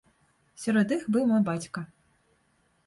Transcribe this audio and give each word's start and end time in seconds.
Сярод 0.63 0.95
іх 0.97 1.03
быў 1.13 1.23
мой 1.31 1.41
бацька. 1.51 1.79